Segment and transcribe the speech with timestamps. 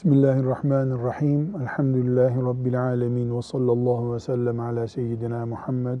[0.00, 1.54] Bismillahirrahmanirrahim.
[1.62, 3.36] Elhamdülillahi Rabbil alemin.
[3.36, 5.98] Ve sallallahu ve sellem ala seyyidina Muhammed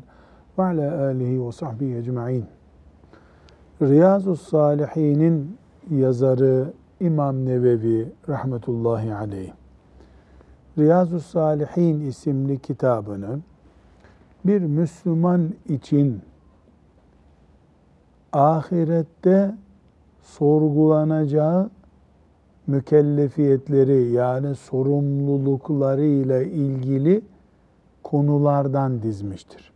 [0.58, 2.44] ve ala alihi ve sahbihi ecma'in.
[3.82, 5.56] Riyazu Salihin'in
[5.90, 9.52] yazarı İmam Nevevi rahmetullahi aleyh.
[10.78, 13.38] Riyazu Salihin isimli kitabını
[14.44, 16.22] bir Müslüman için
[18.32, 19.54] ahirette
[20.22, 21.70] sorgulanacağı
[22.70, 27.22] mükellefiyetleri yani sorumlulukları ile ilgili
[28.02, 29.72] konulardan dizmiştir.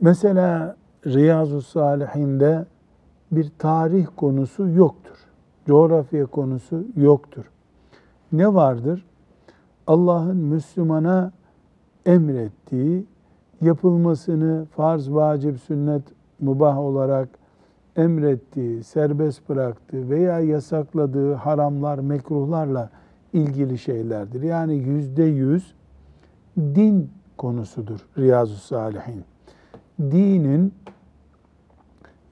[0.00, 2.66] Mesela Riyazu Salihinde
[3.32, 5.16] bir tarih konusu yoktur.
[5.66, 7.44] Coğrafya konusu yoktur.
[8.32, 9.06] Ne vardır?
[9.86, 11.32] Allah'ın Müslümana
[12.06, 13.06] emrettiği,
[13.60, 16.02] yapılmasını farz, vacip, sünnet,
[16.40, 17.28] mubah olarak
[17.96, 22.90] emrettiği, serbest bıraktığı veya yasakladığı haramlar, mekruhlarla
[23.32, 24.42] ilgili şeylerdir.
[24.42, 25.74] Yani yüzde yüz
[26.56, 29.24] din konusudur Riyazu Salihin.
[30.00, 30.74] Dinin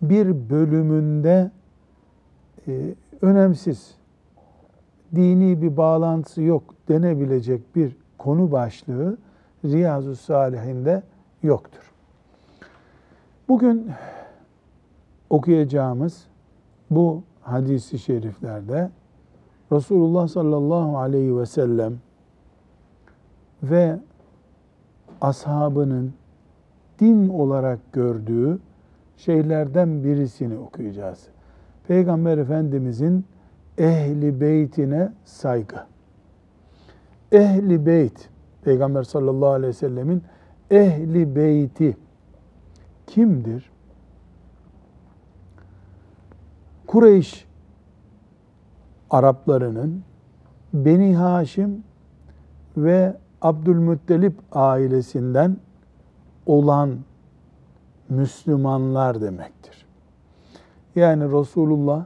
[0.02, 1.50] bir bölümünde
[2.68, 3.94] e, önemsiz,
[5.14, 9.16] dini bir bağlantısı yok denebilecek bir konu başlığı
[9.64, 11.02] Riyazu Salihinde
[11.42, 11.92] yoktur.
[13.48, 13.90] Bugün
[15.34, 16.26] okuyacağımız
[16.90, 18.90] bu hadisi şeriflerde
[19.72, 21.94] Resulullah sallallahu aleyhi ve sellem
[23.62, 23.98] ve
[25.20, 26.12] ashabının
[27.00, 28.58] din olarak gördüğü
[29.16, 31.28] şeylerden birisini okuyacağız.
[31.88, 33.24] Peygamber Efendimizin
[33.78, 35.76] ehli beytine saygı.
[37.32, 38.28] Ehli beyt,
[38.62, 40.22] Peygamber sallallahu aleyhi ve sellemin
[40.70, 41.96] ehli beyti
[43.06, 43.73] kimdir?
[46.94, 47.46] Kureyş
[49.10, 50.02] Araplarının
[50.72, 51.84] Beni Haşim
[52.76, 55.56] ve Abdülmuttalip ailesinden
[56.46, 56.98] olan
[58.08, 59.86] Müslümanlar demektir.
[60.96, 62.04] Yani Resulullah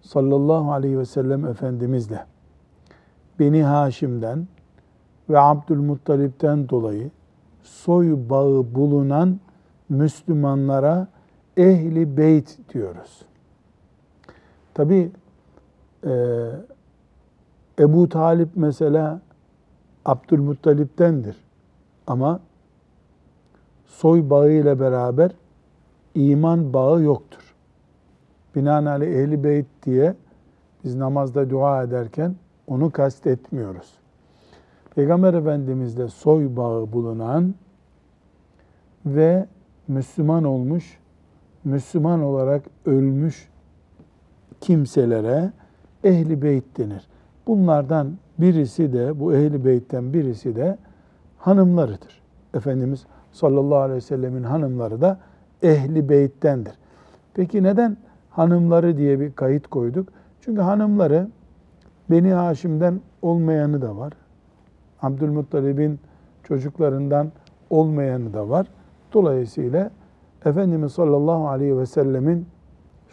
[0.00, 2.24] sallallahu aleyhi ve sellem Efendimizle
[3.38, 4.48] Beni Haşim'den
[5.30, 7.10] ve Abdülmuttalip'ten dolayı
[7.62, 9.40] soy bağı bulunan
[9.88, 11.08] Müslümanlara
[11.56, 13.29] ehli beyt diyoruz.
[14.80, 15.10] Tabi
[16.06, 16.12] e,
[17.78, 19.20] Ebu Talip mesela
[20.04, 21.36] Abdülmuttalip'tendir.
[22.06, 22.40] Ama
[23.86, 25.30] soy bağı ile beraber
[26.14, 27.54] iman bağı yoktur.
[28.56, 30.14] Binaenaleyh ehli beyt diye
[30.84, 32.34] biz namazda dua ederken
[32.66, 33.94] onu kastetmiyoruz.
[34.94, 37.54] Peygamber Efendimiz'de soy bağı bulunan
[39.06, 39.46] ve
[39.88, 40.98] Müslüman olmuş,
[41.64, 43.50] Müslüman olarak ölmüş
[44.60, 45.52] kimselere
[46.04, 47.08] ehli beyt denir.
[47.46, 50.78] Bunlardan birisi de bu ehli beytten birisi de
[51.38, 52.20] hanımlarıdır.
[52.54, 55.18] Efendimiz sallallahu aleyhi ve sellemin hanımları da
[55.62, 56.72] ehli beyttendir.
[57.34, 57.96] Peki neden
[58.30, 60.08] hanımları diye bir kayıt koyduk?
[60.40, 61.28] Çünkü hanımları
[62.10, 64.12] Beni Haşim'den olmayanı da var.
[65.02, 66.00] Abdülmuttalib'in
[66.42, 67.32] çocuklarından
[67.70, 68.66] olmayanı da var.
[69.12, 69.90] Dolayısıyla
[70.44, 72.46] Efendimiz sallallahu aleyhi ve sellemin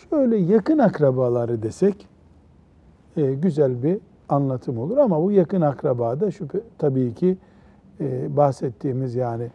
[0.09, 2.07] şöyle yakın akrabaları desek
[3.17, 3.99] e, güzel bir
[4.29, 4.97] anlatım olur.
[4.97, 7.37] Ama bu yakın akrabada şüphe tabii ki
[7.99, 9.51] e, bahsettiğimiz yani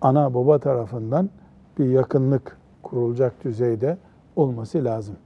[0.00, 1.30] ana baba tarafından
[1.78, 3.98] bir yakınlık kurulacak düzeyde
[4.36, 5.16] olması lazım.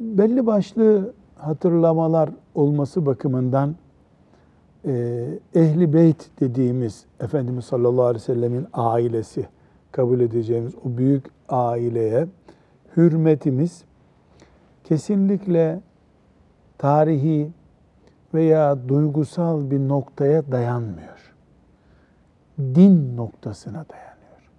[0.00, 3.76] Belli başlı hatırlamalar olması bakımından
[4.84, 5.24] e,
[5.54, 9.46] ehli beyt dediğimiz Efendimiz sallallahu aleyhi ve sellemin ailesi
[9.92, 12.26] kabul edeceğimiz o büyük aileye
[12.96, 13.84] hürmetimiz
[14.84, 15.80] kesinlikle
[16.78, 17.50] tarihi
[18.34, 21.34] veya duygusal bir noktaya dayanmıyor.
[22.58, 24.50] Din noktasına dayanıyor.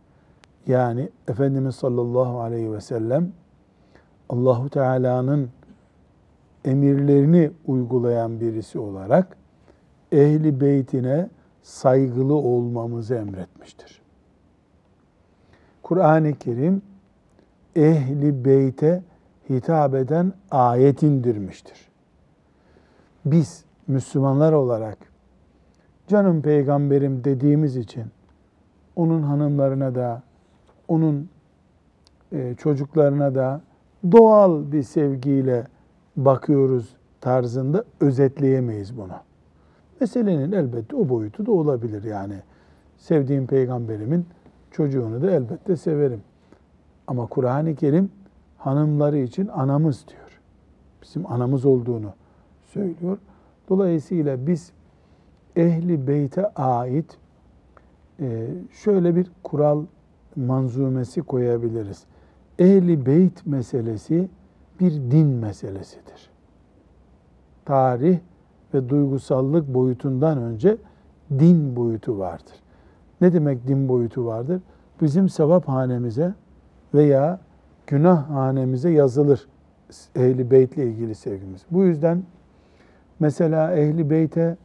[0.68, 3.32] Yani Efendimiz sallallahu aleyhi ve sellem
[4.30, 5.50] Allahu Teala'nın
[6.66, 9.38] emirlerini uygulayan birisi olarak
[10.12, 11.30] ehli beytine
[11.62, 14.02] saygılı olmamızı emretmiştir.
[15.88, 16.82] Kur'an-ı Kerim
[17.76, 19.04] ehli beyte
[19.50, 21.88] hitap eden ayet indirmiştir.
[23.26, 24.98] Biz Müslümanlar olarak
[26.08, 28.04] canım peygamberim dediğimiz için
[28.96, 30.24] onun hanımlarına da
[30.88, 31.30] onun
[32.32, 33.62] e, çocuklarına da
[34.12, 35.64] doğal bir sevgiyle
[36.18, 39.16] bakıyoruz tarzında özetleyemeyiz bunu.
[40.02, 42.36] Meselenin elbette o boyutu da olabilir yani.
[42.98, 44.26] Sevdiğim peygamberimin
[44.72, 46.22] çocuğunu da elbette severim.
[47.08, 48.12] Ama Kur'an-ı Kerim
[48.58, 50.42] hanımları için anamız diyor.
[51.02, 52.14] bizim anamız olduğunu
[52.66, 53.18] söylüyor.
[53.70, 54.72] Dolayısıyla biz
[55.56, 57.18] ehli beyte ait
[58.20, 59.86] e, şöyle bir kural
[60.36, 62.06] manzumesi koyabiliriz.
[62.60, 64.30] Ehli beyt meselesi
[64.80, 66.30] bir din meselesidir.
[67.66, 68.20] Tarih
[68.74, 70.78] ve duygusallık boyutundan önce
[71.40, 72.56] din boyutu vardır.
[73.22, 74.62] Ne demek din boyutu vardır?
[75.02, 76.34] Bizim sevap hanemize
[76.94, 77.40] veya
[77.88, 79.48] günah hanemize yazılır
[80.16, 81.66] ehli beytle ilgili sevgimiz.
[81.72, 82.24] Bu yüzden
[83.20, 84.58] mesela ehli beyte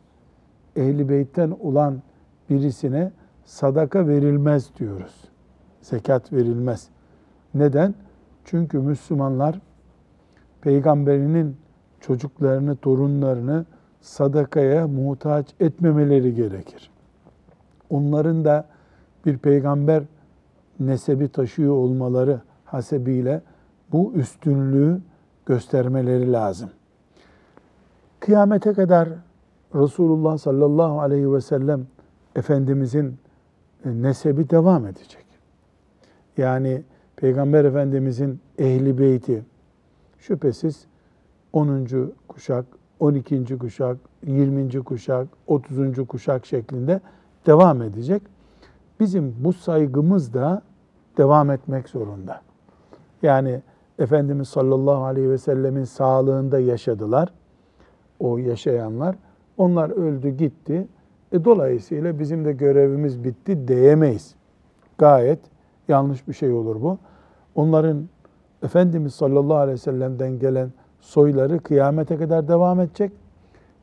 [0.77, 2.03] ehli beytten olan
[2.51, 3.13] birisine
[3.45, 5.25] sadaka verilmez diyoruz.
[5.81, 6.89] Zekat verilmez.
[7.55, 7.95] Neden?
[8.45, 9.61] Çünkü Müslümanlar
[10.61, 11.57] peygamberinin
[12.01, 13.65] çocuklarını, torunlarını
[14.01, 16.92] sadakaya muhtaç etmemeleri gerekir.
[17.93, 18.65] Onların da
[19.27, 20.03] bir peygamber
[20.81, 23.43] nesebi taşıyor olmaları hasebiyle
[23.93, 25.01] bu üstünlüğü
[25.47, 26.71] göstermeleri lazım.
[28.21, 29.09] Kıyamete kadar
[29.75, 31.87] Resulullah sallallahu aleyhi ve sellem
[32.37, 33.17] Efendimizin
[33.85, 35.25] e, nesebi devam edecek.
[36.37, 36.83] Yani
[37.17, 39.45] Peygamber Efendimizin ehli beyti
[40.19, 40.85] şüphesiz
[41.53, 41.87] 10.
[42.29, 42.65] kuşak,
[43.01, 43.59] 12.
[43.59, 43.97] kuşak,
[44.27, 44.85] 20.
[44.85, 46.07] kuşak, 30.
[46.09, 47.01] kuşak şeklinde
[47.47, 48.23] devam edecek.
[49.01, 50.63] Bizim bu saygımız da
[51.19, 52.41] devam etmek zorunda.
[53.23, 53.63] Yani
[53.99, 57.29] Efendimiz sallallahu aleyhi ve sellemin sağlığında yaşadılar.
[58.21, 59.17] O yaşayanlar.
[59.57, 60.89] Onlar öldü gitti.
[61.33, 64.35] E, dolayısıyla bizim de görevimiz bitti diyemeyiz.
[64.99, 65.39] Gayet
[65.89, 66.99] yanlış bir şey olur bu.
[67.55, 68.09] Onların
[68.63, 73.13] Efendimiz sallallahu aleyhi ve sellem'den gelen soyları kıyamete kadar devam edecek.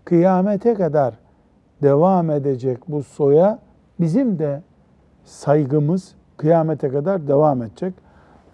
[0.06, 1.19] Kıyamete kadar
[1.84, 3.60] devam edecek bu soya
[4.00, 4.62] bizim de
[5.24, 7.94] saygımız kıyamete kadar devam edecek.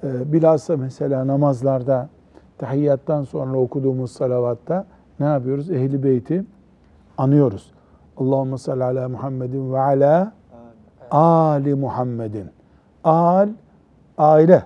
[0.03, 2.09] Ee, bilhassa mesela namazlarda
[2.57, 4.85] tahiyyattan sonra okuduğumuz salavatta
[5.19, 5.71] ne yapıyoruz?
[5.71, 6.45] Ehli beyti
[7.17, 7.71] anıyoruz.
[8.17, 10.33] Allahümme salli ala Muhammedin ve ala
[11.11, 12.49] Ali Muhammedin.
[13.03, 13.49] Al,
[14.17, 14.63] aile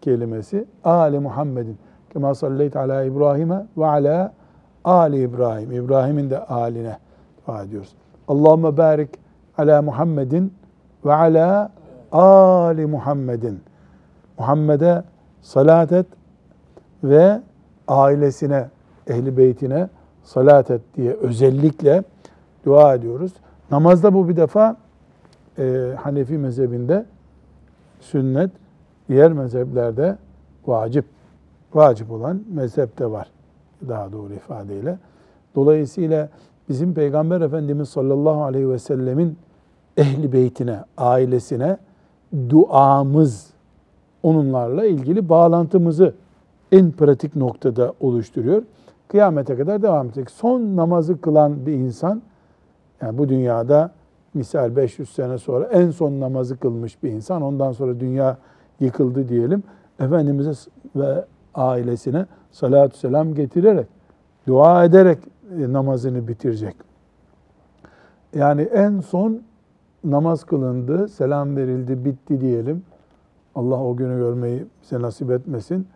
[0.00, 0.64] kelimesi.
[0.84, 1.78] Ali Muhammedin.
[2.12, 4.32] Kema salleyt ala İbrahim'e ve ala
[4.84, 5.72] Ali İbrahim.
[5.72, 6.96] İbrahim'in de aline
[7.46, 7.94] dua ediyoruz.
[8.28, 9.10] Allahümme barik
[9.58, 10.54] ala Muhammedin
[11.04, 11.70] ve ala
[12.12, 13.60] Ali Muhammedin.
[14.38, 15.02] Muhammed'e
[15.42, 16.06] salat et
[17.04, 17.40] ve
[17.88, 18.68] ailesine,
[19.06, 19.88] ehli beytine
[20.22, 22.04] salat et diye özellikle
[22.64, 23.32] dua ediyoruz.
[23.70, 24.76] Namazda bu bir defa
[25.58, 27.04] e, Hanefi mezhebinde
[28.00, 28.50] sünnet,
[29.08, 30.16] diğer mezheplerde
[30.66, 31.04] vacip.
[31.74, 33.30] Vacip olan mezhepte var
[33.88, 34.98] daha doğru ifadeyle.
[35.54, 36.28] Dolayısıyla
[36.68, 39.38] bizim Peygamber Efendimiz sallallahu aleyhi ve sellemin
[39.96, 41.76] ehli beytine, ailesine
[42.48, 43.50] duamız
[44.22, 46.14] onunlarla ilgili bağlantımızı
[46.72, 48.62] en pratik noktada oluşturuyor.
[49.08, 50.30] Kıyamete kadar devam edecek.
[50.30, 52.22] Son namazı kılan bir insan,
[53.02, 53.90] yani bu dünyada
[54.34, 58.38] misal 500 sene sonra en son namazı kılmış bir insan, ondan sonra dünya
[58.80, 59.62] yıkıldı diyelim.
[60.00, 61.24] Efendimiz'e ve
[61.54, 63.86] ailesine salatü selam getirerek,
[64.46, 65.18] dua ederek
[65.58, 66.76] namazını bitirecek.
[68.34, 69.42] Yani en son
[70.04, 72.82] namaz kılındı, selam verildi, bitti diyelim.
[73.54, 75.86] Allah o günü görmeyi bize nasip etmesin.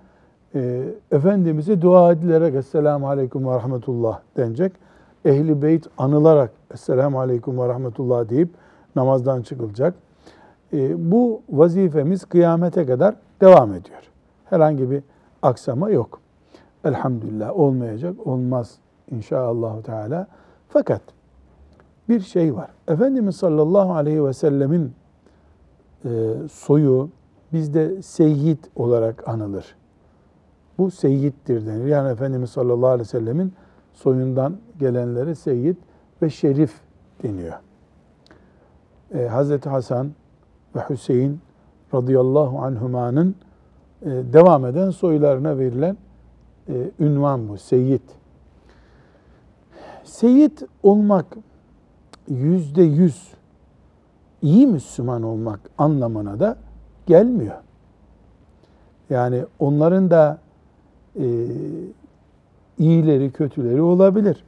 [0.55, 4.73] E, Efendimiz'e dua edilerek Esselamu Aleyküm ve Rahmetullah denecek.
[5.25, 8.49] Ehli Beyt anılarak Esselamu Aleyküm ve Rahmetullah deyip
[8.97, 9.95] namazdan çıkılacak.
[10.73, 14.03] E, bu vazifemiz kıyamete kadar devam ediyor.
[14.45, 15.03] Herhangi bir
[15.43, 16.21] aksama yok.
[16.85, 18.79] Elhamdülillah olmayacak, olmaz
[19.11, 20.27] inşallah Teala.
[20.69, 21.03] Fakat
[22.09, 22.71] bir şey var.
[22.89, 24.93] Efendimiz sallallahu aleyhi ve sellemin
[26.05, 27.11] e, soyu
[27.53, 29.77] bizde seyyid olarak anılır.
[30.79, 31.85] Bu seyyiddir denir.
[31.85, 33.53] Yani Efendimiz sallallahu aleyhi ve sellemin
[33.93, 35.77] soyundan gelenlere seyyid
[36.23, 36.81] ve şerif
[37.23, 37.55] deniyor.
[39.15, 40.11] Ee, Hazreti Hasan
[40.77, 41.41] ve Hüseyin
[41.95, 43.35] radıyallahu anhumanın
[44.03, 45.97] e, devam eden soylarına verilen
[46.69, 48.01] e, ünvan bu, seyyid.
[50.09, 51.27] Seyyid olmak
[52.29, 53.33] yüzde yüz
[54.43, 56.57] iyi Müslüman olmak anlamına da
[57.07, 57.57] gelmiyor.
[59.11, 60.39] Yani onların da
[61.17, 61.27] e,
[62.79, 64.45] iyileri, kötüleri olabilir.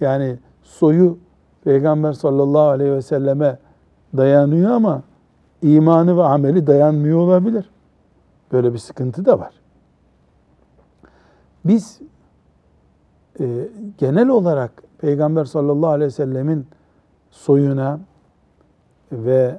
[0.00, 1.18] Yani soyu
[1.64, 3.58] Peygamber sallallahu aleyhi ve selleme
[4.16, 5.02] dayanıyor ama
[5.62, 7.70] imanı ve ameli dayanmıyor olabilir.
[8.52, 9.54] Böyle bir sıkıntı da var.
[11.64, 12.00] Biz
[13.40, 16.66] e, genel olarak Peygamber sallallahu aleyhi ve sellemin
[17.30, 18.00] soyuna
[19.12, 19.58] ve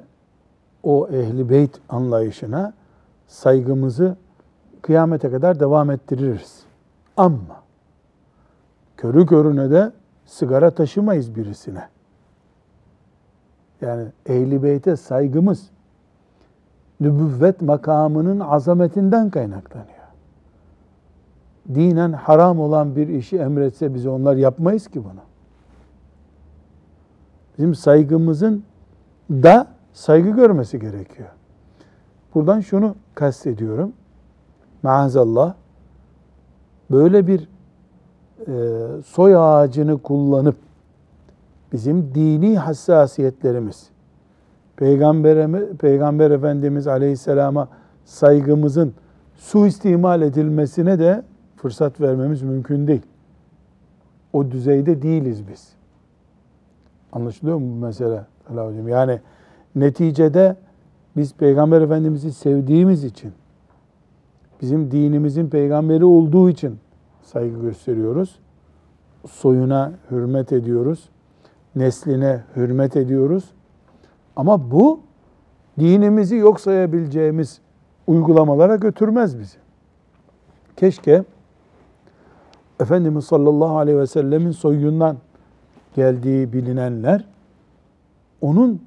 [0.82, 2.72] o ehli beyt anlayışına
[3.26, 4.16] saygımızı
[4.82, 6.62] kıyamete kadar devam ettiririz.
[7.16, 7.62] Ama
[8.96, 9.92] körü körüne de
[10.26, 11.88] sigara taşımayız birisine.
[13.80, 15.70] Yani ehli beyte saygımız
[17.00, 19.95] nübüvvet makamının azametinden kaynaklanıyor.
[21.74, 25.20] Dinen haram olan bir işi emretse biz onlar yapmayız ki bunu.
[27.58, 28.64] Bizim saygımızın
[29.30, 31.28] da saygı görmesi gerekiyor.
[32.34, 33.92] Buradan şunu kastediyorum.
[34.82, 35.54] Maazallah
[36.90, 37.48] böyle bir
[38.46, 40.56] e, soy ağacını kullanıp
[41.72, 43.90] bizim dini hassasiyetlerimiz,
[44.76, 47.68] Peygamber, Peygamber Efendimiz Aleyhisselam'a
[48.04, 48.94] saygımızın
[49.36, 51.22] suistimal edilmesine de
[51.56, 53.02] fırsat vermemiz mümkün değil.
[54.32, 55.72] O düzeyde değiliz biz.
[57.12, 58.24] Anlaşılıyor mu bu mesele?
[58.86, 59.20] Yani
[59.74, 60.56] neticede
[61.16, 63.32] biz Peygamber Efendimiz'i sevdiğimiz için,
[64.62, 66.78] bizim dinimizin peygamberi olduğu için
[67.22, 68.38] saygı gösteriyoruz.
[69.28, 71.08] Soyuna hürmet ediyoruz.
[71.76, 73.50] Nesline hürmet ediyoruz.
[74.36, 75.00] Ama bu
[75.78, 77.60] dinimizi yok sayabileceğimiz
[78.06, 79.56] uygulamalara götürmez bizi.
[80.76, 81.24] Keşke
[82.80, 85.16] Efendimiz sallallahu aleyhi ve sellemin soyundan
[85.94, 87.24] geldiği bilinenler
[88.40, 88.82] onun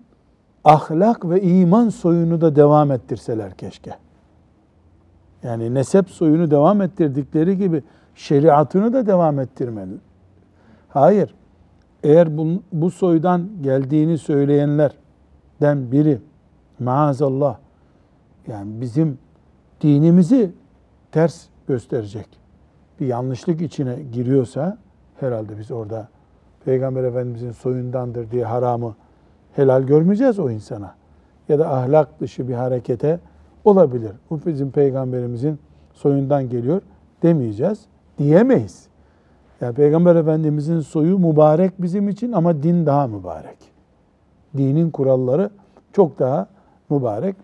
[0.63, 3.91] ahlak ve iman soyunu da devam ettirseler keşke.
[5.43, 7.83] Yani nesep soyunu devam ettirdikleri gibi
[8.15, 9.93] şeriatını da devam ettirmeli.
[10.89, 11.35] Hayır.
[12.03, 16.21] Eğer bu, bu soydan geldiğini söyleyenlerden biri
[16.79, 17.57] maazallah
[18.47, 19.17] yani bizim
[19.81, 20.51] dinimizi
[21.11, 22.38] ters gösterecek
[22.99, 24.77] bir yanlışlık içine giriyorsa
[25.19, 26.07] herhalde biz orada
[26.65, 28.95] Peygamber Efendimizin soyundandır diye haramı
[29.55, 30.95] helal görmeyeceğiz o insana.
[31.49, 33.19] Ya da ahlak dışı bir harekete
[33.65, 34.11] olabilir.
[34.29, 35.59] Bu bizim peygamberimizin
[35.93, 36.81] soyundan geliyor
[37.23, 37.85] demeyeceğiz.
[38.17, 38.87] Diyemeyiz.
[39.61, 43.57] Yani Peygamber Efendimizin soyu mübarek bizim için ama din daha mübarek.
[44.57, 45.49] Dinin kuralları
[45.93, 46.47] çok daha
[46.89, 47.35] mübarek.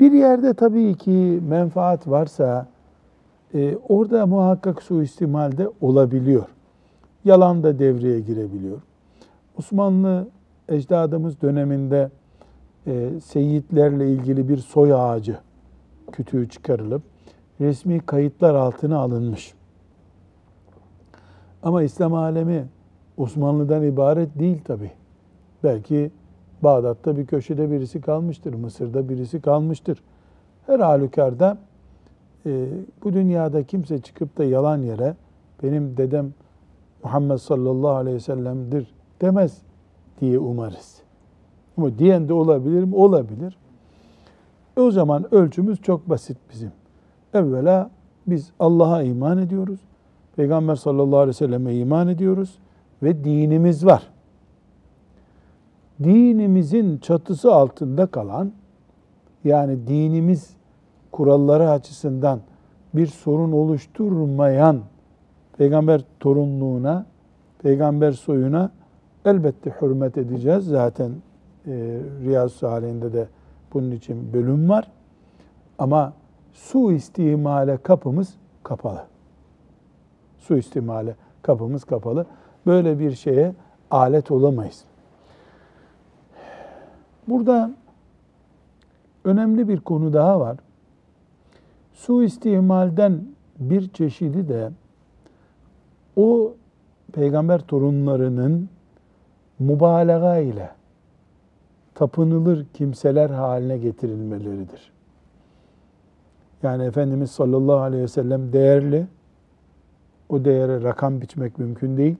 [0.00, 2.66] Bir yerde tabii ki menfaat varsa
[3.54, 6.46] e, orada muhakkak suistimal de olabiliyor.
[7.24, 8.78] Yalan da devreye girebiliyor.
[9.58, 10.28] Osmanlı
[10.68, 12.10] ecdadımız döneminde
[12.86, 15.38] e, seyitlerle ilgili bir soy ağacı
[16.12, 17.02] kütüğü çıkarılıp
[17.60, 19.54] resmi kayıtlar altına alınmış.
[21.62, 22.66] Ama İslam alemi
[23.16, 24.90] Osmanlı'dan ibaret değil tabi.
[25.64, 26.10] Belki
[26.62, 30.02] Bağdat'ta bir köşede birisi kalmıştır, Mısır'da birisi kalmıştır.
[30.66, 31.58] Her halükarda
[32.46, 32.68] e,
[33.04, 35.14] bu dünyada kimse çıkıp da yalan yere
[35.62, 36.32] benim dedem
[37.04, 39.62] Muhammed sallallahu aleyhi ve sellem'dir demez
[40.20, 41.02] diye umarız.
[41.76, 42.96] Ama diyen de olabilir mi?
[42.96, 43.56] Olabilir.
[44.76, 46.72] E o zaman ölçümüz çok basit bizim.
[47.34, 47.90] Evvela
[48.26, 49.80] biz Allah'a iman ediyoruz.
[50.36, 52.58] Peygamber sallallahu aleyhi ve selleme iman ediyoruz
[53.02, 54.10] ve dinimiz var.
[56.02, 58.52] Dinimizin çatısı altında kalan
[59.44, 60.50] yani dinimiz
[61.14, 62.40] kuralları açısından
[62.94, 64.80] bir sorun oluşturmayan
[65.58, 67.06] peygamber torunluğuna,
[67.58, 68.70] peygamber soyuna
[69.24, 70.64] elbette hürmet edeceğiz.
[70.64, 71.10] Zaten
[71.66, 71.72] e,
[72.24, 73.28] Riyaz Salihinde de
[73.72, 74.90] bunun için bölüm var.
[75.78, 76.12] Ama
[76.52, 79.04] su istimale kapımız kapalı.
[80.38, 82.26] Su istimale kapımız kapalı.
[82.66, 83.54] Böyle bir şeye
[83.90, 84.84] alet olamayız.
[87.28, 87.70] Burada
[89.24, 90.56] önemli bir konu daha var.
[91.94, 93.24] Su istimalden
[93.58, 94.70] bir çeşidi de
[96.16, 96.54] o
[97.12, 98.68] peygamber torunlarının
[99.58, 100.70] mübalağa ile
[101.94, 104.92] tapınılır kimseler haline getirilmeleridir.
[106.62, 109.06] Yani Efendimiz sallallahu aleyhi ve sellem değerli,
[110.28, 112.16] o değere rakam biçmek mümkün değil.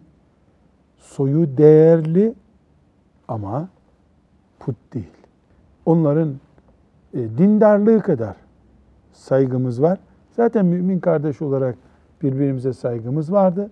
[0.99, 2.35] Soyu değerli
[3.29, 3.69] ama
[4.59, 5.11] put değil.
[5.87, 6.35] Onların
[7.15, 8.44] e, dindarlığı kadar
[9.15, 9.99] saygımız var.
[10.31, 11.77] Zaten mümin kardeş olarak
[12.23, 13.71] birbirimize saygımız vardı.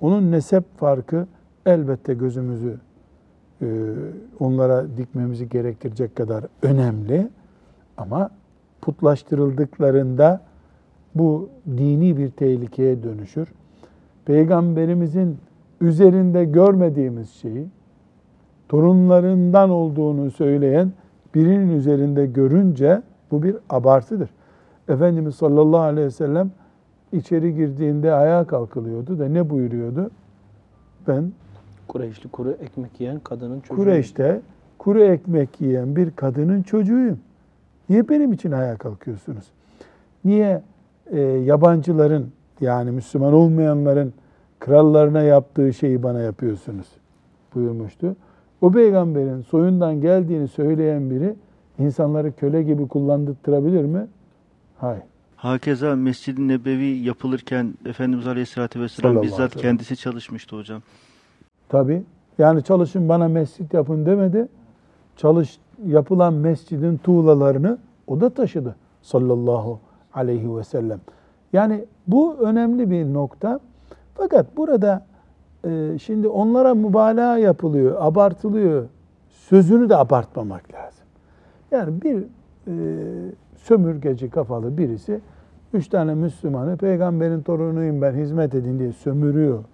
[0.00, 1.26] Onun nesep farkı
[1.66, 2.78] elbette gözümüzü
[3.62, 3.66] e,
[4.40, 7.28] onlara dikmemizi gerektirecek kadar önemli.
[7.96, 8.30] Ama
[8.80, 10.40] putlaştırıldıklarında
[11.14, 13.48] bu dini bir tehlikeye dönüşür.
[14.24, 15.38] Peygamberimizin
[15.80, 17.66] üzerinde görmediğimiz şeyi
[18.68, 20.92] torunlarından olduğunu söyleyen
[21.34, 24.30] birinin üzerinde görünce bu bir abartıdır.
[24.88, 26.50] Efendimiz sallallahu aleyhi ve sellem
[27.12, 30.10] içeri girdiğinde ayağa kalkılıyordu da ne buyuruyordu?
[31.08, 31.32] Ben
[31.88, 33.82] Kureyşli kuru ekmek yiyen kadının çocuğu.
[33.82, 34.40] Kureyş'te
[34.78, 37.18] kuru ekmek yiyen bir kadının çocuğuyum.
[37.88, 39.44] Niye benim için ayağa kalkıyorsunuz?
[40.24, 40.62] Niye
[41.10, 42.26] e, yabancıların
[42.60, 44.12] yani Müslüman olmayanların
[44.60, 46.86] krallarına yaptığı şeyi bana yapıyorsunuz
[47.54, 48.16] buyurmuştu.
[48.60, 51.34] O peygamberin soyundan geldiğini söyleyen biri
[51.78, 54.06] insanları köle gibi kullandırtırabilir mi?
[54.78, 55.02] Hayır.
[55.36, 60.82] Hakeza Mescid-i Nebevi yapılırken Efendimiz Aleyhisselatü Vesselam Sallallahu bizzat aleyhi kendisi çalışmıştı hocam.
[61.68, 62.02] Tabi.
[62.38, 64.48] Yani çalışın bana mescit yapın demedi.
[65.16, 69.80] Çalış yapılan mescidin tuğlalarını o da taşıdı sallallahu
[70.14, 71.00] aleyhi ve sellem.
[71.52, 73.60] Yani bu önemli bir nokta.
[74.14, 75.06] Fakat burada
[75.64, 78.86] e, şimdi onlara mübalağa yapılıyor, abartılıyor.
[79.28, 81.04] Sözünü de abartmamak lazım.
[81.70, 82.18] Yani bir
[82.66, 82.74] e,
[83.58, 85.20] sömürgeci kafalı birisi
[85.72, 89.64] üç tane Müslümanı peygamberin torunuyum ben hizmet edin diye sömürüyor.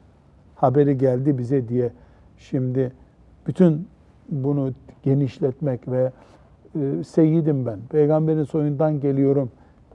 [0.54, 1.90] Haberi geldi bize diye
[2.38, 2.92] şimdi
[3.46, 3.88] bütün
[4.28, 4.72] bunu
[5.02, 6.12] genişletmek ve
[6.74, 9.50] e, seyyidim ben, peygamberin soyundan geliyorum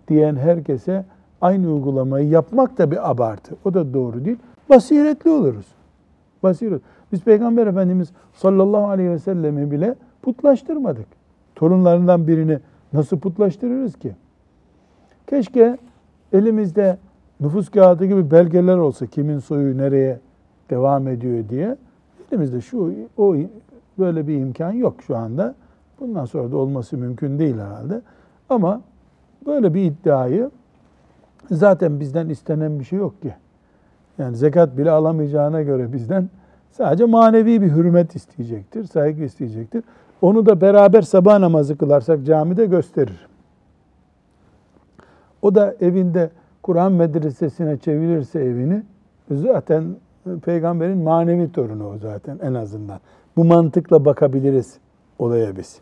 [0.08, 1.05] diyen herkese
[1.41, 3.55] aynı uygulamayı yapmak da bir abartı.
[3.65, 4.38] O da doğru değil.
[4.69, 5.65] Basiretli oluruz.
[6.43, 6.81] Basiret.
[7.12, 11.05] Biz Peygamber Efendimiz sallallahu aleyhi ve sellemi bile putlaştırmadık.
[11.55, 12.60] Torunlarından birini
[12.93, 14.15] nasıl putlaştırırız ki?
[15.27, 15.77] Keşke
[16.34, 16.98] elimizde
[17.39, 20.19] nüfus kağıdı gibi belgeler olsa kimin soyu nereye
[20.69, 21.77] devam ediyor diye.
[22.31, 23.36] Elimizde şu o
[24.00, 25.55] böyle bir imkan yok şu anda.
[26.00, 28.01] Bundan sonra da olması mümkün değil herhalde.
[28.50, 28.81] Ama
[29.46, 30.51] böyle bir iddiayı
[31.51, 33.34] zaten bizden istenen bir şey yok ki.
[34.17, 36.29] Yani zekat bile alamayacağına göre bizden
[36.72, 39.84] sadece manevi bir hürmet isteyecektir, saygı isteyecektir.
[40.21, 43.27] Onu da beraber sabah namazı kılarsak camide gösterir.
[45.41, 46.29] O da evinde
[46.63, 48.84] Kur'an medresesine çevirirse evini
[49.32, 49.84] zaten
[50.45, 52.99] peygamberin manevi torunu o zaten en azından.
[53.38, 54.77] Bu mantıkla bakabiliriz
[55.19, 55.82] olaya biz.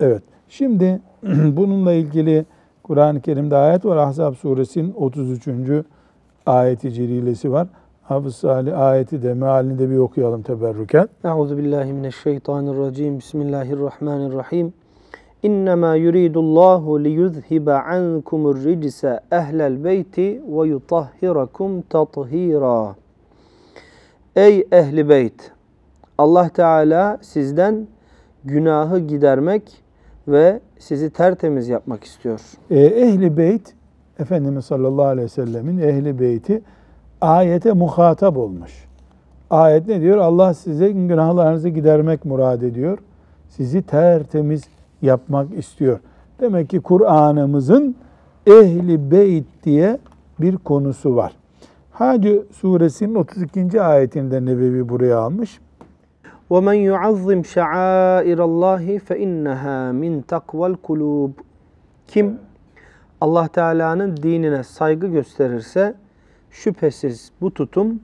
[0.00, 0.22] Evet.
[0.48, 1.00] Şimdi
[1.52, 2.46] bununla ilgili
[2.82, 3.96] Kur'an-ı Kerim'de ayet var.
[3.96, 5.48] Ahzab suresinin 33.
[6.46, 7.68] ayeti celilesi var.
[8.04, 11.08] Hafız Salih ayeti de mealini bir okuyalım teberrüken.
[11.24, 13.18] Euzu billahi mineşşeytanirracim.
[13.18, 14.72] Bismillahirrahmanirrahim.
[15.42, 22.94] İnnemâ yuridullahu liyuzhiba ankumur ricse ehlel beyti ve yutahhirakum tathira.
[24.36, 25.52] Ey ehli beyt!
[26.18, 27.86] Allah Teala sizden
[28.44, 29.82] günahı gidermek
[30.28, 32.40] ve sizi tertemiz yapmak istiyor.
[32.70, 33.74] Ee, ehli beyt,
[34.18, 36.62] Efendimiz sallallahu aleyhi ve sellemin ehli beyti
[37.23, 38.85] ayete muhatap olmuş.
[39.49, 40.17] Ayet ne diyor?
[40.17, 42.97] Allah size günahlarınızı gidermek murad ediyor.
[43.49, 44.63] Sizi tertemiz
[45.01, 45.99] yapmak istiyor.
[46.39, 47.95] Demek ki Kur'an'ımızın
[48.47, 49.97] ehli beyt diye
[50.39, 51.33] bir konusu var.
[51.91, 53.81] Hacı suresinin 32.
[53.81, 55.59] ayetinde Nebevi buraya almış.
[56.51, 61.31] وَمَنْ يُعَظِّمْ شَعَائِرَ اللّٰهِ فَاِنَّهَا مِنْ تَقْوَى الْقُلُوبِ
[62.07, 62.39] Kim
[63.21, 65.95] Allah Teala'nın dinine saygı gösterirse
[66.54, 68.00] şüphesiz bu tutum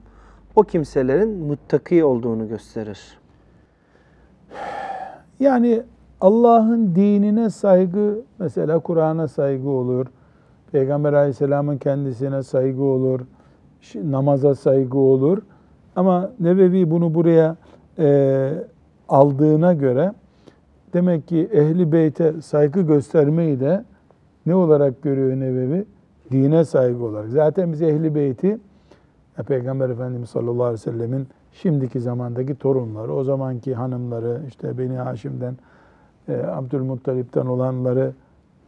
[0.55, 3.17] o kimselerin muttaki olduğunu gösterir.
[5.39, 5.83] Yani
[6.21, 10.05] Allah'ın dinine saygı, mesela Kur'an'a saygı olur,
[10.71, 13.21] Peygamber aleyhisselamın kendisine saygı olur,
[13.95, 15.37] namaza saygı olur.
[15.95, 17.55] Ama Nebevi bunu buraya
[17.99, 18.49] e,
[19.09, 20.13] aldığına göre
[20.93, 23.85] demek ki ehli beyte saygı göstermeyi de
[24.45, 25.85] ne olarak görüyor Nebevi?
[26.31, 27.29] Dine saygı olarak.
[27.29, 28.57] Zaten biz ehli beyti
[29.47, 35.57] Peygamber Efendimiz sallallahu aleyhi ve sellemin şimdiki zamandaki torunları, o zamanki hanımları, işte Beni Haşim'den,
[36.27, 38.13] e, Abdülmuttalip'ten olanları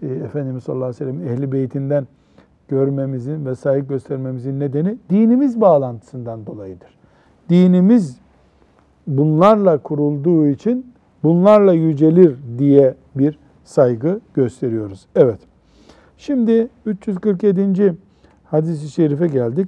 [0.02, 2.08] e, Efendimiz sallallahu aleyhi ve sellem'in ehli beytinden
[2.68, 6.98] görmemizin ve saygı göstermemizin nedeni dinimiz bağlantısından dolayıdır.
[7.50, 8.18] Dinimiz
[9.08, 15.08] bunlarla kurulduğu için bunlarla yücelir diye bir saygı gösteriyoruz.
[15.16, 15.40] Evet.
[16.26, 17.96] Şimdi 347.
[18.44, 19.68] hadis-i şerife geldik.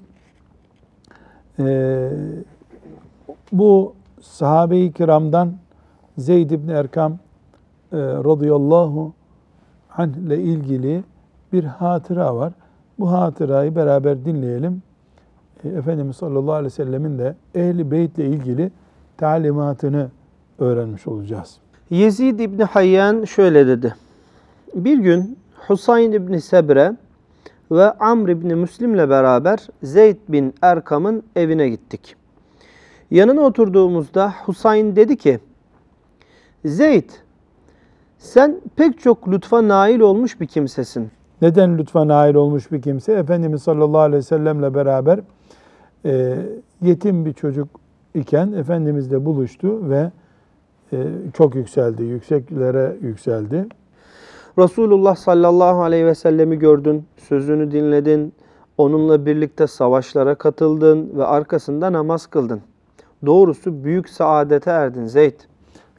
[1.59, 2.09] Ee,
[3.51, 5.53] bu sahabe-i kiramdan
[6.17, 7.17] Zeyd ibn Erkam e,
[7.97, 9.13] radıyallahu
[9.97, 11.03] anh ile ilgili
[11.53, 12.53] bir hatıra var.
[12.99, 14.81] Bu hatırayı beraber dinleyelim.
[15.63, 18.71] E, Efendimiz sallallahu aleyhi ve sellemin de ehli beyt ile ilgili
[19.17, 20.09] talimatını
[20.59, 21.57] öğrenmiş olacağız.
[21.89, 23.95] Yezid İbni Hayyan şöyle dedi.
[24.75, 25.37] Bir gün
[25.67, 26.93] Husayn İbni Sebre
[27.71, 32.15] ve Amr İbni Müslim'le beraber Zeyd bin Erkam'ın evine gittik.
[33.11, 35.39] Yanına oturduğumuzda Husayn dedi ki,
[36.65, 37.09] Zeyd
[38.17, 41.11] sen pek çok lütfa nail olmuş bir kimsesin.
[41.41, 43.13] Neden lütfa nail olmuş bir kimse?
[43.13, 45.19] Efendimiz sallallahu aleyhi ve sellemle beraber
[46.05, 46.37] e,
[46.81, 47.67] yetim bir çocuk
[48.13, 50.11] iken Efendimizle buluştu ve
[50.93, 50.97] e,
[51.33, 53.67] çok yükseldi, yükseklere yükseldi.
[54.57, 58.33] Resulullah sallallahu aleyhi ve sellemi gördün, sözünü dinledin,
[58.77, 62.61] Onunla birlikte savaşlara katıldın ve arkasında namaz kıldın.
[63.25, 65.39] Doğrusu büyük saadete erdin Zeyd.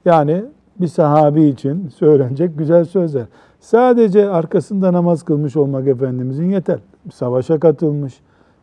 [0.04, 0.44] Yani
[0.80, 3.24] bir sahabi için söylenecek güzel sözler.
[3.60, 6.78] Sadece arkasında namaz kılmış olmak Efendimizin yeter.
[7.14, 8.20] Savaşa katılmış,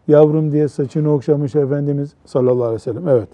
[0.08, 3.08] yavrum diye saçını okşamış Efendimiz sallallahu aleyhi ve sellem.
[3.08, 3.30] Evet.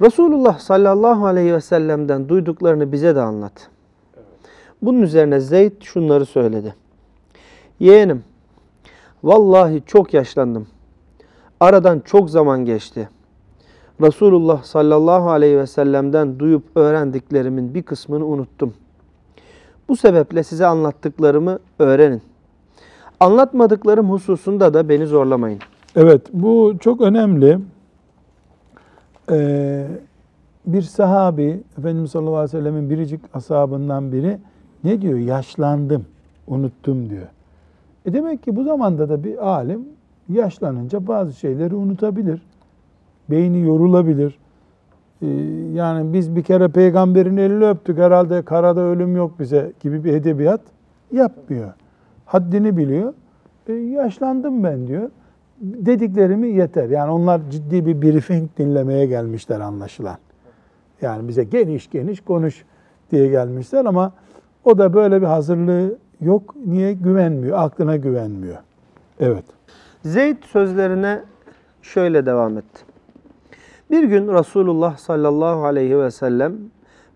[0.00, 3.71] Resulullah sallallahu aleyhi ve sellem'den duyduklarını bize de anlat.
[4.82, 6.74] Bunun üzerine Zeyd şunları söyledi.
[7.80, 8.24] Yeğenim,
[9.22, 10.66] vallahi çok yaşlandım.
[11.60, 13.08] Aradan çok zaman geçti.
[14.00, 18.74] Resulullah sallallahu aleyhi ve sellem'den duyup öğrendiklerimin bir kısmını unuttum.
[19.88, 22.22] Bu sebeple size anlattıklarımı öğrenin.
[23.20, 25.58] Anlatmadıklarım hususunda da beni zorlamayın.
[25.96, 27.58] Evet bu çok önemli.
[29.30, 29.88] Ee,
[30.66, 34.38] bir sahabi Efendimiz sallallahu aleyhi ve sellemin biricik ashabından biri
[34.84, 35.18] ne diyor?
[35.18, 36.04] Yaşlandım,
[36.46, 37.26] unuttum diyor.
[38.06, 39.84] E demek ki bu zamanda da bir alim
[40.28, 42.42] yaşlanınca bazı şeyleri unutabilir.
[43.30, 44.38] Beyni yorulabilir.
[45.22, 45.26] Ee,
[45.72, 50.60] yani biz bir kere peygamberin elini öptük herhalde karada ölüm yok bize gibi bir edebiyat
[51.12, 51.72] yapmıyor.
[52.26, 53.14] Haddini biliyor.
[53.68, 55.10] E, yaşlandım ben diyor.
[55.60, 56.88] Dediklerimi yeter.
[56.88, 60.16] Yani onlar ciddi bir briefing dinlemeye gelmişler anlaşılan.
[61.02, 62.64] Yani bize geniş geniş konuş
[63.10, 64.12] diye gelmişler ama
[64.64, 66.54] o da böyle bir hazırlığı yok.
[66.66, 66.92] Niye?
[66.92, 67.58] Güvenmiyor.
[67.58, 68.56] Aklına güvenmiyor.
[69.20, 69.44] Evet.
[70.04, 71.22] Zeyd sözlerine
[71.82, 72.82] şöyle devam etti.
[73.90, 76.52] Bir gün Resulullah sallallahu aleyhi ve sellem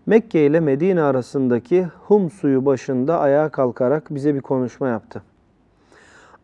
[0.05, 5.21] Mekke ile Medine arasındaki Hum suyu başında ayağa kalkarak bize bir konuşma yaptı.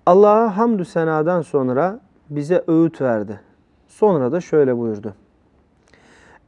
[0.05, 3.39] Allah'a hamdü senadan sonra bize öğüt verdi.
[3.87, 5.13] Sonra da şöyle buyurdu.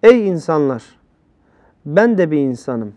[0.04, 0.84] Ey insanlar!
[1.86, 2.94] Ben de bir insanım.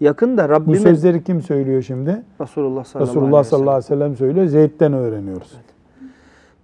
[0.00, 0.78] Yakında Bu Rabbimin...
[0.78, 2.22] sözleri kim söylüyor şimdi?
[2.40, 3.58] Resulullah sallallahu, Resulullah aleyhi ve sellem.
[3.58, 4.46] sallallahu aleyhi ve sellem söylüyor.
[4.46, 5.56] Zeyd'den öğreniyoruz.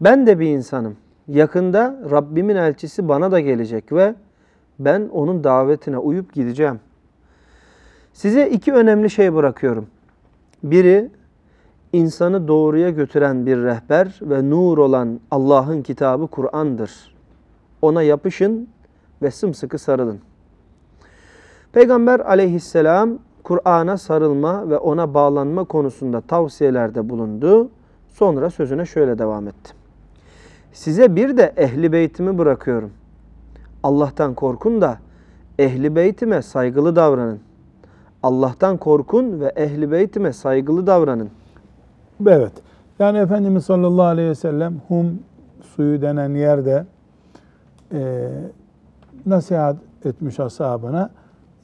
[0.00, 0.96] Ben de bir insanım.
[1.28, 4.14] Yakında Rabbimin elçisi bana da gelecek ve
[4.78, 6.80] ben onun davetine uyup gideceğim.
[8.12, 9.86] Size iki önemli şey bırakıyorum.
[10.62, 11.10] Biri
[11.92, 17.14] insanı doğruya götüren bir rehber ve nur olan Allah'ın kitabı Kur'an'dır.
[17.82, 18.68] Ona yapışın
[19.22, 20.20] ve sımsıkı sarılın.
[21.72, 27.68] Peygamber aleyhisselam Kur'an'a sarılma ve ona bağlanma konusunda tavsiyelerde bulundu.
[28.08, 29.72] Sonra sözüne şöyle devam etti.
[30.72, 32.90] Size bir de ehli beytimi bırakıyorum.
[33.82, 34.98] Allah'tan korkun da
[35.58, 37.40] ehli beytime saygılı davranın.
[38.22, 41.30] Allah'tan korkun ve ehli beytime saygılı davranın.
[42.26, 42.52] Evet.
[42.98, 45.18] Yani Efendimiz sallallahu aleyhi ve sellem Hum
[45.62, 46.86] suyu denen yerde
[47.92, 48.28] e,
[49.26, 51.10] nasihat etmiş ashabına.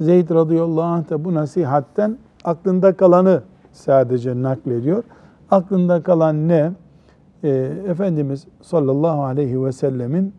[0.03, 5.05] Zeyd radıyallahu anh da bu nasihatten aklında kalanı sadece naklediyor.
[5.51, 6.73] Aklında kalan ne?
[7.45, 7.49] E,
[7.89, 10.35] Efendimiz sallallahu aleyhi ve sellemin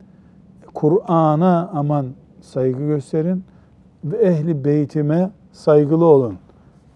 [0.74, 2.06] Kur'an'a aman
[2.42, 3.44] saygı gösterin
[4.04, 6.38] ve ehli beytime saygılı olun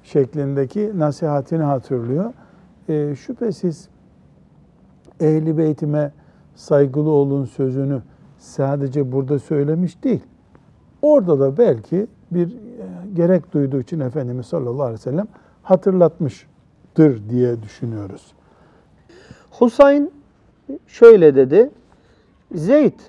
[0.04, 2.34] şeklindeki nasihatini hatırlıyor.
[2.90, 3.90] E, şüphesiz
[5.20, 6.12] ehli beytime
[6.56, 8.02] saygılı olun sözünü
[8.38, 10.24] sadece burada söylemiş değil.
[11.02, 12.54] Orada da belki bir e,
[13.14, 15.28] gerek duyduğu için Efendimiz sallallahu aleyhi ve sellem
[15.64, 18.34] hatırlatmıştır diye düşünüyoruz.
[19.52, 20.12] Husayn
[20.88, 21.70] şöyle dedi.
[22.52, 23.00] Zeyd,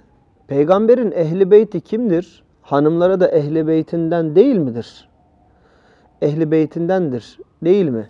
[0.46, 2.42] peygamberin ehli beyti kimdir?
[2.62, 5.09] Hanımlara da ehli beytinden değil midir?
[6.22, 8.09] Ehli beytindendir değil mi?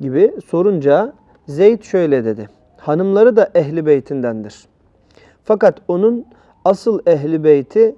[0.00, 1.12] Gibi sorunca
[1.48, 2.48] Zeyd şöyle dedi.
[2.76, 4.66] Hanımları da ehli beytindendir.
[5.44, 6.26] Fakat onun
[6.64, 7.96] asıl ehli beyti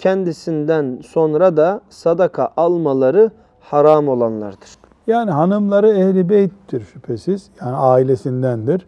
[0.00, 4.68] kendisinden sonra da sadaka almaları haram olanlardır.
[5.06, 7.50] Yani hanımları ehli beyttir şüphesiz.
[7.60, 8.86] Yani ailesindendir.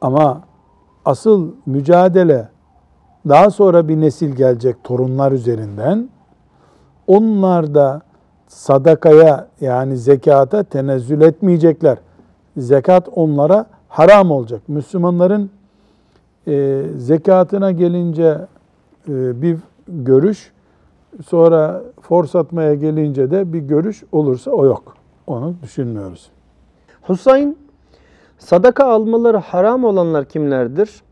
[0.00, 0.40] Ama
[1.04, 2.48] asıl mücadele
[3.28, 6.08] daha sonra bir nesil gelecek torunlar üzerinden.
[7.06, 8.00] Onlar da
[8.46, 11.98] sadakaya yani zekata tenezzül etmeyecekler.
[12.56, 14.60] Zekat onlara haram olacak.
[14.68, 15.50] Müslümanların
[16.46, 18.38] e, zekatına gelince
[19.08, 20.52] e, bir görüş,
[21.26, 24.96] sonra forsatmaya gelince de bir görüş olursa o yok.
[25.26, 26.30] Onu düşünmüyoruz.
[27.02, 27.56] Husayn
[28.38, 31.02] sadaka almaları haram olanlar kimlerdir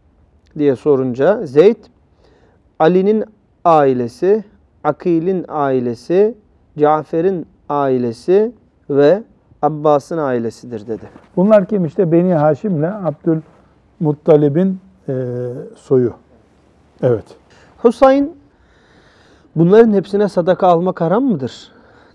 [0.59, 1.77] diye sorunca Zeyd
[2.79, 3.25] Ali'nin
[3.65, 4.45] ailesi,
[4.85, 6.35] Akil'in ailesi,
[6.79, 8.53] Cafer'in ailesi
[8.91, 9.23] ve
[9.63, 11.05] Abbas'ın ailesidir dedi.
[11.37, 15.13] Bunlar kim işte Beni Haşim'le Abdülmuttalib'in e,
[15.77, 16.13] soyu.
[17.03, 17.25] Evet.
[17.79, 18.31] Husayn
[19.57, 21.73] bunların hepsine sadaka almak haram mıdır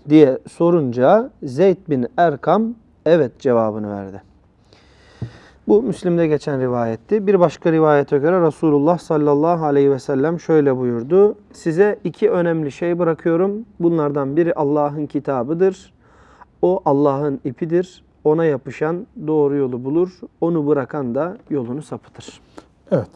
[0.08, 2.74] diye sorunca Zeyd bin Erkam
[3.06, 4.22] evet cevabını verdi.
[5.68, 7.26] Bu Müslim'de geçen rivayetti.
[7.26, 11.34] Bir başka rivayete göre Resulullah sallallahu aleyhi ve sellem şöyle buyurdu.
[11.52, 13.64] Size iki önemli şey bırakıyorum.
[13.80, 15.92] Bunlardan biri Allah'ın kitabıdır.
[16.62, 18.04] O Allah'ın ipidir.
[18.24, 20.20] Ona yapışan doğru yolu bulur.
[20.40, 22.40] Onu bırakan da yolunu sapıtır.
[22.90, 23.10] Evet.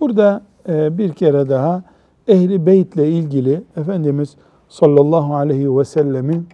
[0.00, 1.82] Burada e, bir kere daha
[2.28, 4.36] ehli beytle ilgili Efendimiz
[4.68, 6.48] sallallahu aleyhi ve sellemin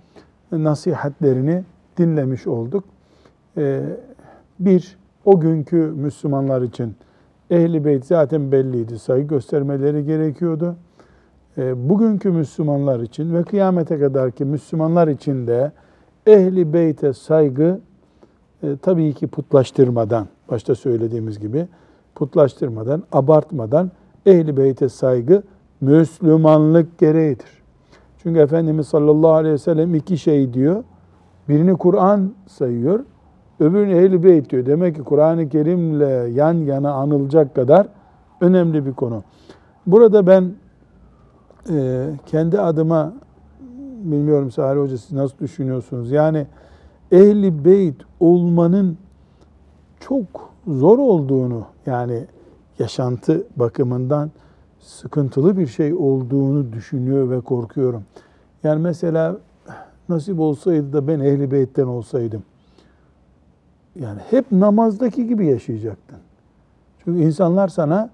[0.52, 1.64] nasihatlerini
[1.98, 2.84] dinlemiş olduk.
[3.56, 3.82] E,
[4.58, 6.94] bir, o günkü Müslümanlar için
[7.50, 8.98] ehli beyt zaten belliydi.
[8.98, 10.76] Saygı göstermeleri gerekiyordu.
[11.58, 15.72] E, bugünkü Müslümanlar için ve kıyamete kadarki Müslümanlar için de
[16.26, 17.80] ehli beyte saygı
[18.62, 21.68] e, tabii ki putlaştırmadan, başta söylediğimiz gibi
[22.14, 23.90] putlaştırmadan, abartmadan
[24.26, 25.42] ehli beyte saygı
[25.84, 27.62] Müslümanlık gereğidir.
[28.22, 30.84] Çünkü Efendimiz sallallahu aleyhi ve sellem iki şey diyor.
[31.48, 33.00] Birini Kur'an sayıyor,
[33.60, 34.66] öbürünü ehl beyt diyor.
[34.66, 37.86] Demek ki Kur'an-ı Kerim'le yan yana anılacak kadar
[38.40, 39.22] önemli bir konu.
[39.86, 40.52] Burada ben
[41.70, 43.12] e, kendi adıma
[44.04, 46.10] bilmiyorum Salih Hoca siz nasıl düşünüyorsunuz?
[46.10, 46.46] Yani
[47.12, 48.98] ehli beyt olmanın
[50.00, 50.26] çok
[50.66, 52.24] zor olduğunu yani
[52.78, 54.30] yaşantı bakımından
[54.84, 58.04] sıkıntılı bir şey olduğunu düşünüyor ve korkuyorum.
[58.64, 59.36] Yani mesela
[60.08, 62.42] nasip olsaydı da ben ehli beytten olsaydım.
[64.00, 66.18] Yani hep namazdaki gibi yaşayacaktın.
[67.04, 68.10] Çünkü insanlar sana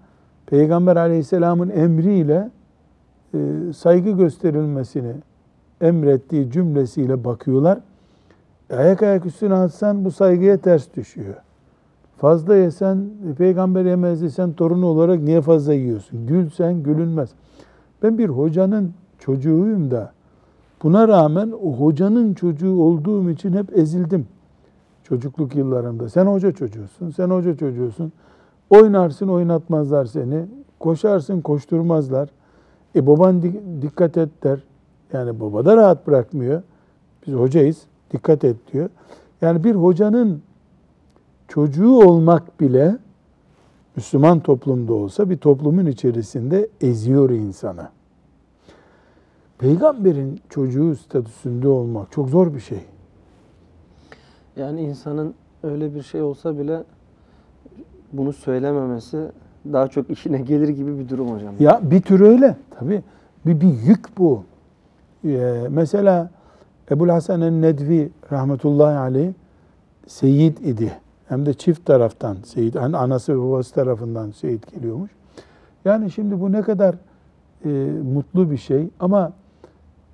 [0.46, 2.50] Peygamber aleyhisselamın emriyle
[3.34, 3.38] e,
[3.76, 5.14] saygı gösterilmesini
[5.80, 7.78] emrettiği cümlesiyle bakıyorlar.
[8.70, 11.34] Ayak ayak üstüne atsan bu saygıya ters düşüyor.
[12.20, 16.26] Fazla yesen, peygamber yemez desen torunu olarak niye fazla yiyorsun?
[16.26, 17.30] Gülsen gülünmez.
[18.02, 20.12] Ben bir hocanın çocuğuyum da
[20.82, 24.26] buna rağmen o hocanın çocuğu olduğum için hep ezildim.
[25.04, 26.08] Çocukluk yıllarımda.
[26.08, 28.12] Sen hoca çocuğusun, sen hoca çocuğusun.
[28.70, 30.46] Oynarsın oynatmazlar seni.
[30.80, 32.28] Koşarsın koşturmazlar.
[32.96, 33.42] E baban
[33.82, 34.64] dikkat et der.
[35.12, 36.62] Yani baba da rahat bırakmıyor.
[37.26, 38.90] Biz hocayız, dikkat et diyor.
[39.40, 40.42] Yani bir hocanın
[41.50, 42.96] çocuğu olmak bile
[43.96, 47.88] Müslüman toplumda olsa bir toplumun içerisinde eziyor insanı.
[49.58, 52.80] Peygamberin çocuğu statüsünde olmak çok zor bir şey.
[54.56, 56.84] Yani insanın öyle bir şey olsa bile
[58.12, 59.18] bunu söylememesi
[59.72, 61.54] daha çok işine gelir gibi bir durum hocam.
[61.60, 63.02] Ya bir tür öyle tabii.
[63.46, 64.44] Bir, bir yük bu.
[65.24, 66.30] Ee, mesela
[66.90, 69.32] Ebul Hasan el-Nedvi rahmetullahi aleyh
[70.06, 70.92] seyit idi.
[71.30, 75.10] Hem de çift taraftan seyit, hani anası ve babası tarafından seyit geliyormuş.
[75.84, 76.94] Yani şimdi bu ne kadar
[77.64, 77.68] e,
[78.14, 79.32] mutlu bir şey ama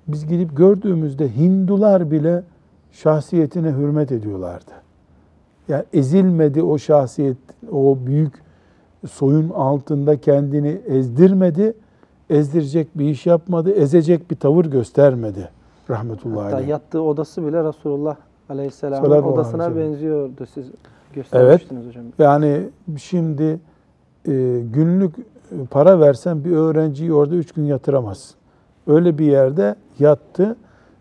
[0.07, 2.43] biz gidip gördüğümüzde Hindular bile
[2.91, 4.71] şahsiyetine hürmet ediyorlardı.
[5.67, 7.37] Yani ezilmedi o şahsiyet,
[7.71, 8.33] o büyük
[9.09, 11.73] soyun altında kendini ezdirmedi,
[12.29, 15.49] ezdirecek bir iş yapmadı, ezecek bir tavır göstermedi
[15.89, 16.69] rahmetullahi Hatta aleyh.
[16.69, 18.15] yattığı odası bile Resulullah
[18.49, 20.45] Aleyhisselam'ın odasına benziyordu.
[20.53, 20.65] Siz
[21.17, 22.03] göstermiştiniz hocam.
[22.19, 23.59] Yani şimdi
[24.27, 25.15] e, günlük
[25.71, 28.37] para versen bir öğrenciyi orada üç gün yatıramazsın.
[28.87, 30.55] Öyle bir yerde yattı.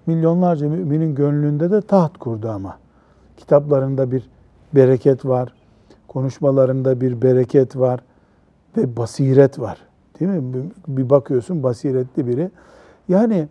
[0.07, 2.79] Milyonlarca müminin gönlünde de taht kurdu ama.
[3.37, 4.29] Kitaplarında bir
[4.75, 5.53] bereket var.
[6.09, 8.01] Konuşmalarında bir bereket var.
[8.77, 9.79] Ve basiret var.
[10.21, 10.71] Değil mi?
[10.89, 12.51] Bir bakıyorsun basiretli biri.
[13.09, 13.49] Yani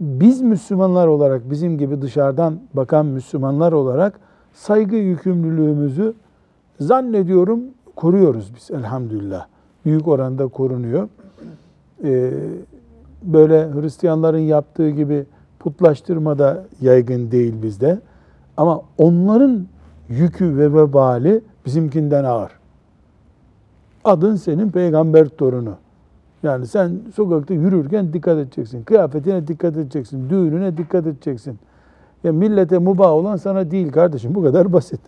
[0.00, 4.20] biz Müslümanlar olarak, bizim gibi dışarıdan bakan Müslümanlar olarak
[4.54, 6.14] saygı yükümlülüğümüzü
[6.80, 7.60] zannediyorum
[7.96, 9.46] koruyoruz biz elhamdülillah.
[9.84, 11.08] Büyük oranda korunuyor.
[12.04, 12.32] Ee,
[13.22, 15.26] böyle Hristiyanların yaptığı gibi
[15.58, 17.98] putlaştırma da yaygın değil bizde.
[18.56, 19.66] Ama onların
[20.08, 22.52] yükü ve vebali bizimkinden ağır.
[24.04, 25.74] Adın senin peygamber torunu.
[26.42, 28.82] Yani sen sokakta yürürken dikkat edeceksin.
[28.82, 30.30] Kıyafetine dikkat edeceksin.
[30.30, 31.58] Düğününe dikkat edeceksin.
[32.24, 34.34] Ya millete mubah olan sana değil kardeşim.
[34.34, 35.00] Bu kadar basit.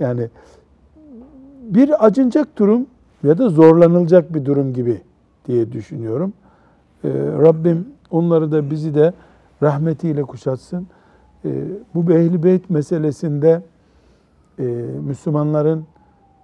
[0.00, 0.28] Yani
[1.62, 2.86] bir acınacak durum
[3.22, 5.00] ya da zorlanılacak bir durum gibi
[5.46, 6.32] diye düşünüyorum.
[7.04, 9.12] Ee, Rabbim onları da bizi de
[9.62, 10.86] rahmetiyle kuşatsın.
[11.44, 13.62] Ee, bu ehli beyt meselesinde
[14.58, 14.64] e,
[15.04, 15.84] Müslümanların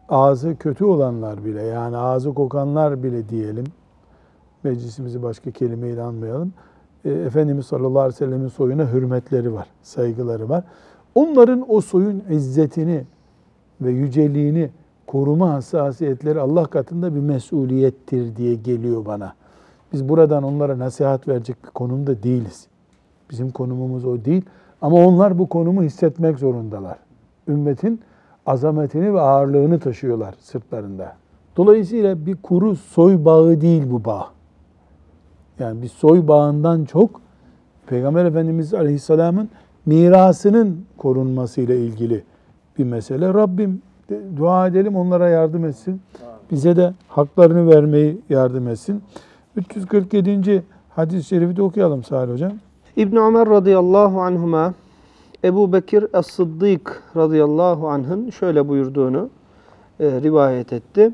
[0.09, 3.65] ağzı kötü olanlar bile yani ağzı kokanlar bile diyelim
[4.65, 6.53] meclisimizi başka kelimeyle anmayalım.
[7.05, 10.65] E, Efendimiz sallallahu aleyhi ve sellemin soyuna hürmetleri var, saygıları var.
[11.15, 13.05] Onların o soyun izzetini
[13.81, 14.71] ve yüceliğini
[15.07, 19.35] koruma hassasiyetleri Allah katında bir mesuliyettir diye geliyor bana.
[19.93, 22.67] Biz buradan onlara nasihat verecek bir konumda değiliz.
[23.31, 24.43] Bizim konumumuz o değil.
[24.83, 26.99] Ama onlar bu konumu hissetmek zorundalar.
[27.49, 28.01] Ümmetin
[28.47, 31.17] azametini ve ağırlığını taşıyorlar sırtlarında.
[31.57, 34.27] Dolayısıyla bir kuru soy bağı değil bu bağ.
[35.59, 37.21] Yani bir soy bağından çok
[37.87, 39.49] Peygamber Efendimiz Aleyhisselam'ın
[39.87, 42.25] mirasının korunmasıyla ilgili
[42.79, 43.35] bir mesele.
[43.35, 43.83] Rabbim
[44.37, 46.01] dua edelim onlara yardım etsin.
[46.51, 49.03] Bize de haklarını vermeyi yardım etsin.
[49.57, 50.63] 347.
[50.91, 52.53] hadis-i şerifi de okuyalım Salih Hocam.
[52.97, 54.75] İbn Ömer radıyallahu anhuma
[55.45, 59.31] Ebu Bekir Es-Sıddık radıyallahu anh'ın şöyle buyurduğunu
[60.01, 61.11] e, rivayet etti.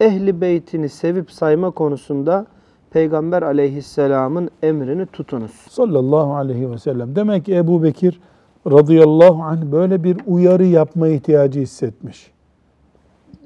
[0.00, 2.46] Ehli beytini sevip sayma konusunda
[2.92, 5.50] Peygamber aleyhisselamın emrini tutunuz.
[5.50, 7.16] sallallahu aleyhi ve sellem.
[7.16, 8.20] Demek ki Ebu Bekir
[8.66, 12.30] radıyallahu anh böyle bir uyarı yapma ihtiyacı hissetmiş.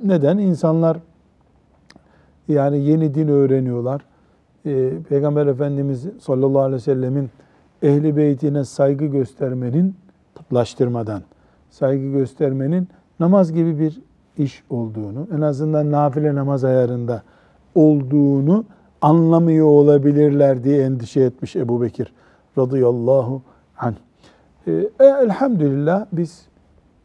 [0.05, 0.39] Neden?
[0.39, 0.99] İnsanlar
[2.49, 4.01] yani yeni din öğreniyorlar.
[4.67, 7.31] Ee, Peygamber Efendimiz sallallahu aleyhi ve sellemin
[7.83, 9.95] ehli beytine saygı göstermenin
[10.35, 11.23] putlaştırmadan
[11.71, 12.89] saygı göstermenin
[13.21, 14.01] namaz gibi bir
[14.39, 17.23] iş olduğunu, en azından nafile namaz ayarında
[17.75, 18.65] olduğunu
[19.07, 22.13] anlamıyor olabilirler diye endişe etmiş Ebu Bekir
[22.59, 23.43] radıyallahu
[23.79, 23.95] anh.
[24.67, 26.47] Ee, e, elhamdülillah biz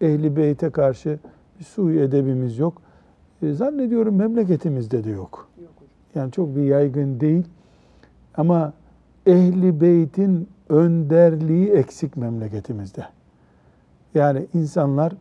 [0.02, 1.20] ehli beyte karşı
[1.60, 2.82] bir sui edebimiz yok.
[3.42, 5.48] E, zannediyorum memleketimizde de yok.
[6.16, 7.46] Yani çok bir yaygın değil.
[8.38, 8.74] Ama
[9.26, 13.06] ehli beytin önderliği eksik memleketimizde.
[14.14, 15.14] Yani insanlar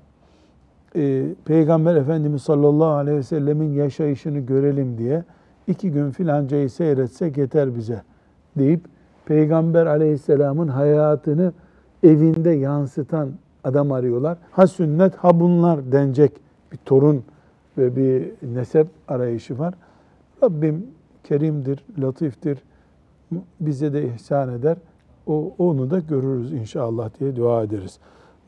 [0.97, 5.25] e, Peygamber Efendimiz sallallahu aleyhi ve sellemin yaşayışını görelim diye
[5.71, 8.03] iki gün filancayı seyretsek yeter bize
[8.59, 8.81] deyip
[9.25, 11.53] Peygamber aleyhisselamın hayatını
[12.03, 13.31] evinde yansıtan
[13.65, 14.39] adam arıyorlar.
[14.51, 16.33] Ha sünnet ha bunlar denecek
[16.73, 17.25] bir torun
[17.79, 19.75] ve bir nesep arayışı var.
[20.43, 20.87] Rabbim
[21.25, 22.59] kerimdir, latiftir.
[23.61, 24.77] Bize de ihsan eder.
[25.27, 27.99] O, onu da görürüz inşallah diye dua ederiz.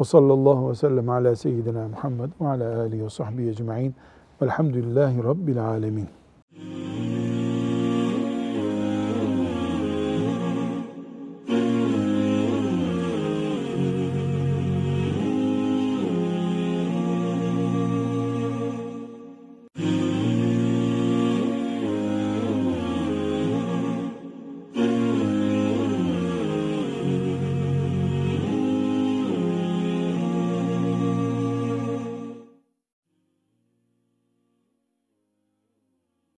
[0.01, 3.95] Ve sallallahu ve sellem ala seyyidina Muhammed ve ala alihi ve sahbihi ecma'in.
[4.43, 6.09] Velhamdülillahi Rabbil alemin.